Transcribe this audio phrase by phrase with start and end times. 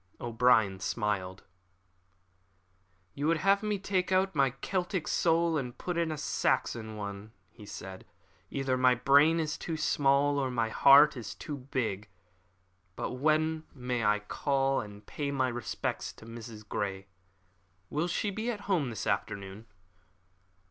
[0.19, 1.43] O'Brien smiled.
[3.13, 7.33] "You would have me take out my Celtic soul and put in a Saxon one,"
[7.51, 8.03] he said.
[8.49, 12.07] "Either my brain is too small or my heart is too big.
[12.95, 16.67] But when may I call and pay my respects to Mrs.
[16.67, 17.05] Grey?
[17.91, 19.67] Will she be at home this afternoon?"